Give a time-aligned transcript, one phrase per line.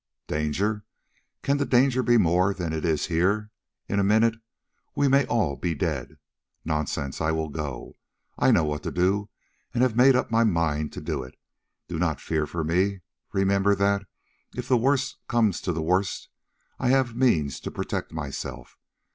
[0.25, 0.83] "Danger!
[1.43, 3.51] Can the danger be more than it is here?
[3.87, 4.33] In a minute
[4.95, 6.17] we may all be dead.
[6.65, 7.21] Nonsense!
[7.21, 7.97] I will go!
[8.35, 9.29] I know what to do
[9.75, 11.35] and have made up my mind to it.
[11.87, 13.01] Do not fear for me.
[13.31, 14.01] Remember that,
[14.55, 16.29] if the worst comes to the worst,
[16.79, 18.79] I have the means to protect myself.